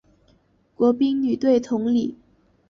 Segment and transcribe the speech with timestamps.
[0.73, 2.17] 国乒女队同理。